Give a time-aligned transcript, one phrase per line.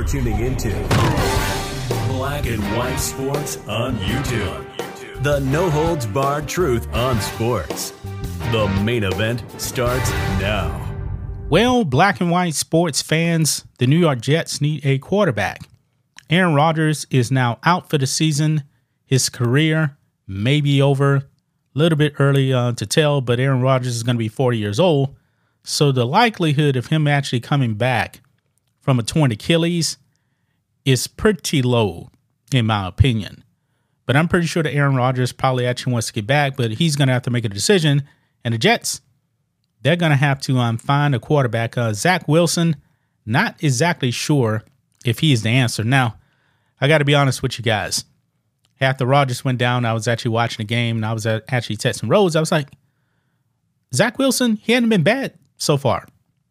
[0.00, 0.70] You're tuning into
[2.08, 5.22] Black and White Sports on YouTube.
[5.22, 7.92] The no holds barred truth on sports.
[8.50, 10.10] The main event starts
[10.40, 10.90] now.
[11.50, 15.68] Well, black and white sports fans, the New York Jets need a quarterback.
[16.30, 18.62] Aaron Rodgers is now out for the season.
[19.04, 21.16] His career may be over.
[21.16, 21.24] A
[21.74, 24.80] little bit early uh, to tell, but Aaron Rodgers is going to be 40 years
[24.80, 25.14] old.
[25.62, 28.22] So the likelihood of him actually coming back
[28.80, 29.98] from a torn Achilles
[30.84, 32.10] is pretty low,
[32.52, 33.44] in my opinion.
[34.06, 36.96] But I'm pretty sure that Aaron Rodgers probably actually wants to get back, but he's
[36.96, 38.02] going to have to make a decision.
[38.44, 39.02] And the Jets,
[39.82, 41.78] they're going to have to um, find a quarterback.
[41.78, 42.76] Uh, Zach Wilson,
[43.24, 44.64] not exactly sure
[45.04, 45.84] if he is the answer.
[45.84, 46.16] Now,
[46.80, 48.04] I got to be honest with you guys.
[48.80, 51.76] After Rodgers went down, I was actually watching the game and I was uh, actually
[51.76, 52.34] texting Rose.
[52.34, 52.70] I was like,
[53.94, 56.06] Zach Wilson, he hadn't been bad so far.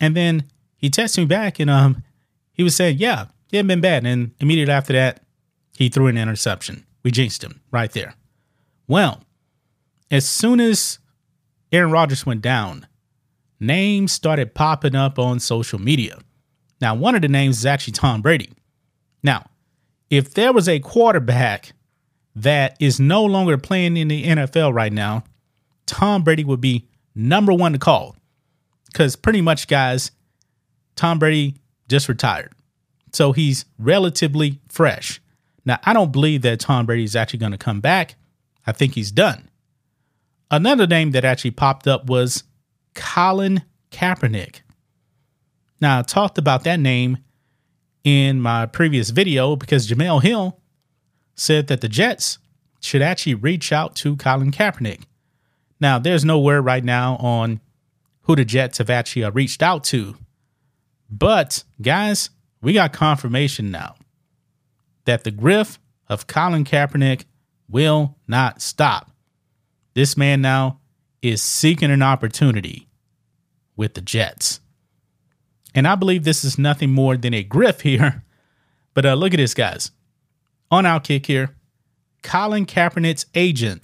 [0.00, 0.44] And then
[0.76, 2.02] he texted me back and um
[2.52, 4.06] he was saying, yeah, he hadn't been bad.
[4.06, 5.22] And immediately after that,
[5.76, 6.86] he threw an interception.
[7.02, 8.14] We jinxed him right there.
[8.86, 9.22] Well,
[10.10, 10.98] as soon as
[11.72, 12.86] Aaron Rodgers went down,
[13.58, 16.18] names started popping up on social media.
[16.80, 18.52] Now, one of the names is actually Tom Brady.
[19.22, 19.46] Now,
[20.10, 21.72] if there was a quarterback
[22.34, 25.24] that is no longer playing in the NFL right now,
[25.86, 28.16] Tom Brady would be number one to call.
[28.86, 30.10] Because pretty much, guys,
[30.96, 31.56] Tom Brady
[31.92, 32.52] just retired.
[33.12, 35.20] So he's relatively fresh.
[35.64, 38.16] Now, I don't believe that Tom Brady is actually going to come back.
[38.66, 39.48] I think he's done.
[40.50, 42.44] Another name that actually popped up was
[42.94, 44.62] Colin Kaepernick.
[45.80, 47.18] Now, I talked about that name
[48.02, 50.58] in my previous video because Jemele Hill
[51.34, 52.38] said that the Jets
[52.80, 55.02] should actually reach out to Colin Kaepernick.
[55.78, 57.60] Now, there's no word right now on
[58.22, 60.16] who the Jets have actually uh, reached out to.
[61.12, 62.30] But, guys,
[62.62, 63.96] we got confirmation now
[65.04, 67.26] that the griff of Colin Kaepernick
[67.68, 69.10] will not stop.
[69.92, 70.80] This man now
[71.20, 72.88] is seeking an opportunity
[73.76, 74.60] with the Jets.
[75.74, 78.24] And I believe this is nothing more than a griff here.
[78.94, 79.90] But uh, look at this, guys.
[80.70, 81.56] On Outkick here,
[82.22, 83.80] Colin Kaepernick's agent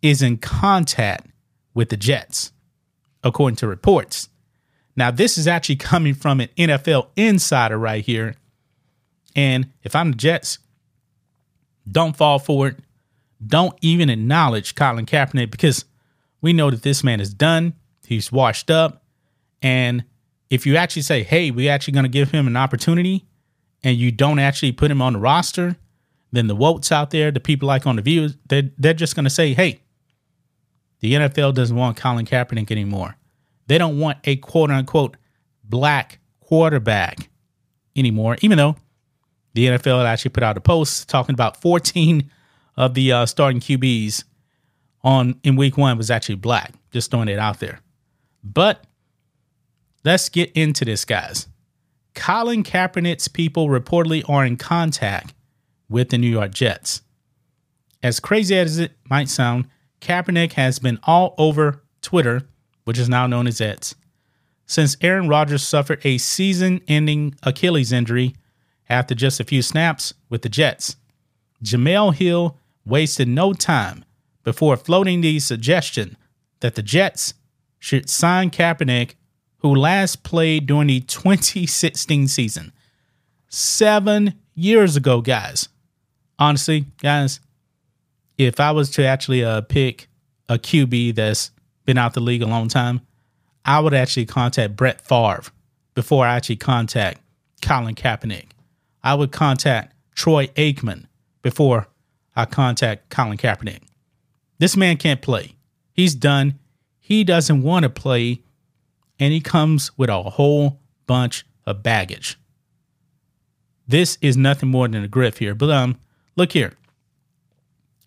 [0.00, 1.26] is in contact
[1.74, 2.52] with the Jets,
[3.22, 4.30] according to reports.
[4.98, 8.34] Now, this is actually coming from an NFL insider right here.
[9.36, 10.58] And if I'm the Jets,
[11.88, 12.76] don't fall for it.
[13.46, 15.84] Don't even acknowledge Colin Kaepernick because
[16.40, 17.74] we know that this man is done.
[18.08, 19.04] He's washed up.
[19.62, 20.04] And
[20.50, 23.24] if you actually say, hey, we're actually going to give him an opportunity,
[23.84, 25.76] and you don't actually put him on the roster,
[26.32, 29.24] then the votes out there, the people like on the views, they're, they're just going
[29.24, 29.80] to say, hey,
[30.98, 33.14] the NFL doesn't want Colin Kaepernick anymore.
[33.68, 35.16] They don't want a quote unquote
[35.62, 37.30] black quarterback
[37.94, 38.76] anymore, even though
[39.54, 42.30] the NFL actually put out a post talking about 14
[42.76, 44.24] of the uh, starting QBs
[45.04, 46.72] on in week one was actually black.
[46.90, 47.80] Just throwing it out there.
[48.42, 48.84] But
[50.04, 51.46] let's get into this, guys.
[52.14, 55.34] Colin Kaepernick's people reportedly are in contact
[55.88, 57.02] with the New York Jets.
[58.02, 59.68] As crazy as it might sound,
[60.00, 62.48] Kaepernick has been all over Twitter,
[62.88, 63.94] which is now known as X,
[64.64, 68.34] since Aaron Rodgers suffered a season ending Achilles injury
[68.88, 70.96] after just a few snaps with the Jets.
[71.62, 72.56] Jemele Hill
[72.86, 74.06] wasted no time
[74.42, 76.16] before floating the suggestion
[76.60, 77.34] that the Jets
[77.78, 79.16] should sign Kaepernick,
[79.58, 82.72] who last played during the 2016 season.
[83.48, 85.68] Seven years ago, guys
[86.38, 87.40] honestly, guys,
[88.38, 90.08] if I was to actually uh, pick
[90.48, 91.50] a QB that's
[91.88, 93.00] been out the league a long time,
[93.64, 95.44] I would actually contact Brett Favre
[95.94, 97.22] before I actually contact
[97.62, 98.50] Colin Kaepernick.
[99.02, 101.06] I would contact Troy Aikman
[101.40, 101.88] before
[102.36, 103.84] I contact Colin Kaepernick.
[104.58, 105.54] This man can't play.
[105.94, 106.58] He's done.
[107.00, 108.42] He doesn't want to play,
[109.18, 112.38] and he comes with a whole bunch of baggage.
[113.86, 115.54] This is nothing more than a grift here.
[115.54, 115.98] But um,
[116.38, 116.74] Look here.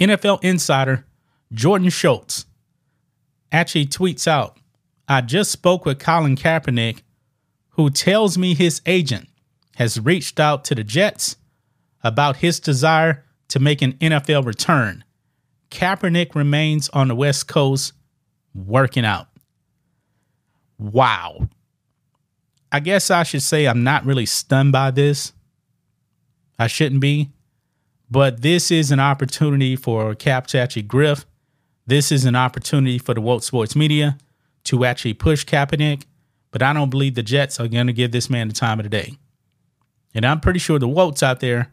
[0.00, 1.04] NFL insider
[1.52, 2.46] Jordan Schultz
[3.54, 4.58] actually tweets out
[5.06, 7.02] I just spoke with Colin Kaepernick,
[7.70, 9.28] who tells me his agent
[9.76, 11.36] has reached out to the Jets
[12.02, 15.04] about his desire to make an NFL return.
[15.70, 17.92] Kaepernick remains on the West Coast
[18.54, 19.26] working out.
[20.78, 21.48] Wow.
[22.72, 25.32] I guess I should say I'm not really stunned by this.
[26.58, 27.30] I shouldn't be.
[28.10, 31.26] But this is an opportunity for Kap to griff.
[31.86, 34.18] This is an opportunity for the Woke Sports Media
[34.64, 36.04] to actually push Kaepernick.
[36.50, 38.84] But I don't believe the Jets are going to give this man the time of
[38.84, 39.18] the day.
[40.14, 41.72] And I'm pretty sure the Wolts out there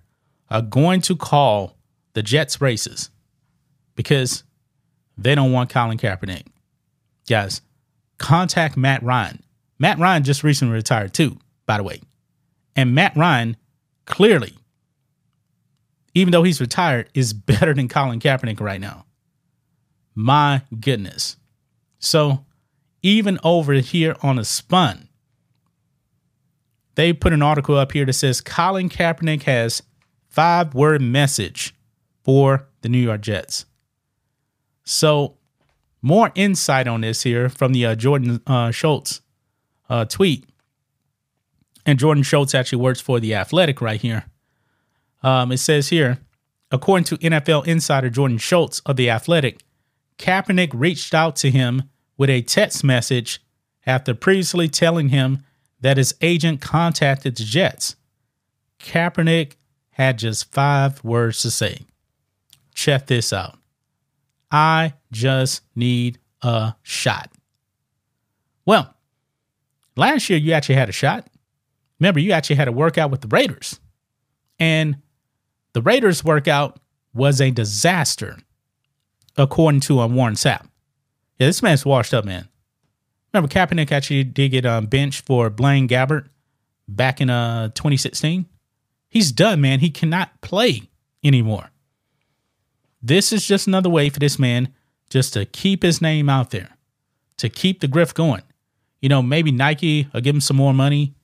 [0.50, 1.78] are going to call
[2.13, 3.10] the Jets racist
[3.96, 4.44] because
[5.18, 6.48] they don't want Colin Kaepernick.
[7.30, 7.62] Guys,
[8.18, 9.44] contact Matt Ryan.
[9.78, 12.02] Matt Ryan just recently retired too, by the way.
[12.75, 13.58] And Matt Ryan
[14.06, 14.54] clearly,
[16.13, 19.06] even though he's retired, is better than Colin Kaepernick right now.
[20.16, 21.38] My goodness.
[22.00, 22.46] So
[23.02, 25.08] even over here on a spun,
[26.96, 29.81] they put an article up here that says Colin Kaepernick has
[30.30, 31.74] five word message
[32.24, 33.66] for the New York Jets.
[34.84, 35.38] So,
[36.02, 39.22] more insight on this here from the uh, Jordan uh, Schultz
[39.90, 40.46] uh, tweet.
[41.86, 44.25] And Jordan Schultz actually works for The Athletic right here.
[45.24, 46.19] Um, it says here,
[46.72, 49.62] according to NFL insider Jordan Schultz of The Athletic,
[50.21, 53.41] Kaepernick reached out to him with a text message
[53.85, 55.44] after previously telling him
[55.81, 57.95] that his agent contacted the Jets.
[58.79, 59.53] Kaepernick
[59.91, 61.79] had just five words to say.
[62.75, 63.57] Check this out.
[64.51, 67.31] I just need a shot.
[68.65, 68.94] Well,
[69.95, 71.27] last year you actually had a shot.
[72.00, 73.79] Remember, you actually had a workout with the Raiders.
[74.59, 74.97] And
[75.74, 76.79] the Raiders workout
[77.13, 78.38] was a disaster,
[79.38, 80.68] according to um, Warren Sapp.
[81.38, 82.48] Yeah, this man's washed up, man.
[83.33, 86.28] Remember, Kaepernick actually did get um, benched for Blaine Gabbert
[86.88, 88.45] back in uh, 2016.
[89.10, 89.80] He's done, man.
[89.80, 90.83] He cannot play
[91.24, 91.72] anymore.
[93.01, 94.74] This is just another way for this man
[95.10, 96.77] just to keep his name out there,
[97.38, 98.44] to keep the grift going.
[99.01, 101.16] You know, maybe Nike will give him some more money.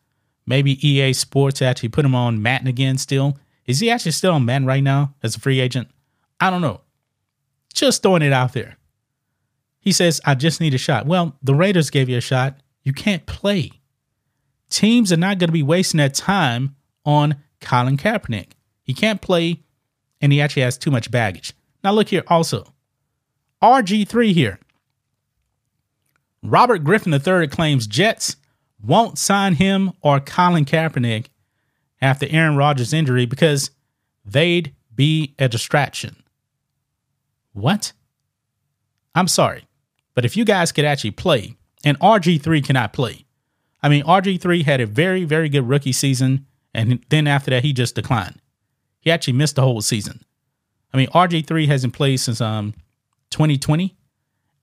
[0.45, 3.37] Maybe EA Sports actually put him on Madden again still.
[3.65, 5.89] Is he actually still on Madden right now as a free agent?
[6.39, 6.81] I don't know.
[7.77, 8.75] Just throwing it out there.
[9.79, 11.05] He says, I just need a shot.
[11.05, 12.57] Well, the Raiders gave you a shot.
[12.81, 13.69] You can't play.
[14.71, 16.75] Teams are not going to be wasting their time
[17.05, 18.53] on Colin Kaepernick.
[18.81, 19.61] He can't play,
[20.19, 21.53] and he actually has too much baggage.
[21.83, 22.73] Now, look here also.
[23.61, 24.59] RG3 here.
[26.41, 28.37] Robert Griffin III claims Jets
[28.83, 31.27] won't sign him or Colin Kaepernick
[32.01, 33.69] after Aaron Rodgers' injury because
[34.25, 36.23] they'd be a distraction.
[37.57, 37.93] What?
[39.15, 39.65] I'm sorry,
[40.13, 43.25] but if you guys could actually play, and RG3 cannot play.
[43.81, 46.45] I mean, RG3 had a very, very good rookie season,
[46.75, 48.39] and then after that, he just declined.
[48.99, 50.23] He actually missed the whole season.
[50.93, 52.75] I mean, RG3 hasn't played since um
[53.31, 53.97] 2020,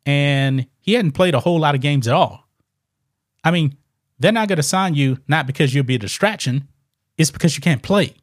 [0.06, 2.48] and he hadn't played a whole lot of games at all.
[3.42, 3.76] I mean,
[4.20, 6.68] they're not going to sign you not because you'll be a distraction,
[7.18, 8.14] it's because you can't play.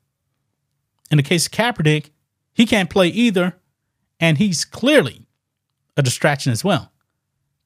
[1.10, 2.12] In the case of Kaepernick,
[2.54, 3.58] he can't play either,
[4.22, 5.28] and he's clearly
[5.98, 6.92] a distraction as well.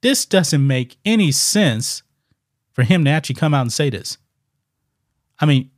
[0.02, 2.02] This doesn't make any sense
[2.72, 4.18] for him to actually come out and say this.
[5.40, 5.69] I mean,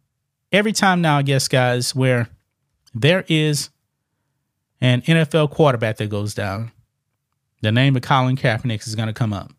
[0.52, 2.30] every time now, I guess, guys, where
[2.94, 3.70] there is
[4.80, 6.72] an NFL quarterback that goes down,
[7.62, 9.52] the name of Colin Kaepernick is going to come up.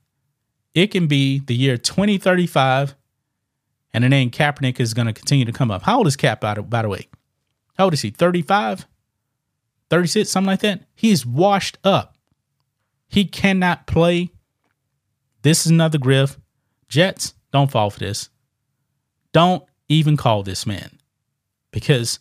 [0.74, 2.94] It can be the year 2035,
[3.92, 5.82] and the name Kaepernick is going to continue to come up.
[5.82, 7.08] How old is Kap, by the, by the way?
[7.76, 8.10] How old is he?
[8.10, 8.86] 35?
[9.90, 10.28] 36?
[10.28, 10.82] Something like that?
[10.94, 12.16] He's washed up.
[13.08, 14.30] He cannot play.
[15.42, 16.38] This is another griff.
[16.88, 18.28] Jets, don't fall for this.
[19.32, 20.98] Don't even call this man
[21.70, 22.20] because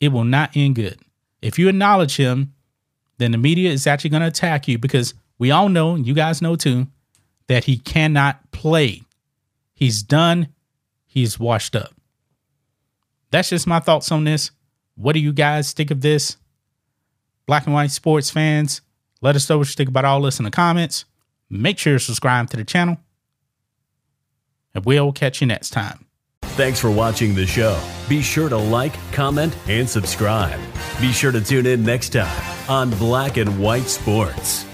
[0.00, 1.00] it will not end good.
[1.42, 2.54] If you acknowledge him,
[3.18, 6.14] then the media is actually going to attack you because we all know, and you
[6.14, 6.86] guys know too,
[7.48, 9.02] that he cannot play.
[9.74, 10.48] He's done.
[11.06, 11.94] He's washed up.
[13.30, 14.50] That's just my thoughts on this.
[14.94, 16.36] What do you guys think of this?
[17.50, 18.80] Black and white sports fans,
[19.22, 21.04] let us know what you think about all this in the comments.
[21.48, 22.98] Make sure to subscribe to the channel.
[24.72, 26.06] And we'll catch you next time.
[26.42, 27.82] Thanks for watching the show.
[28.08, 30.60] Be sure to like, comment, and subscribe.
[31.00, 34.64] Be sure to tune in next time on Black and White Sports.